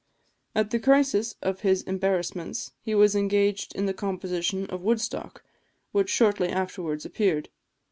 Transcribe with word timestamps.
At 0.55 0.71
the 0.71 0.79
crisis 0.79 1.35
of 1.43 1.59
his 1.59 1.83
embarrassments 1.83 2.71
he 2.81 2.95
was 2.95 3.15
engaged 3.15 3.75
in 3.75 3.85
the 3.85 3.93
composition 3.93 4.65
of 4.65 4.81
"Woodstock," 4.81 5.43
which 5.91 6.09
shortly 6.09 6.49
afterwards 6.49 7.05
appeared. 7.05 7.49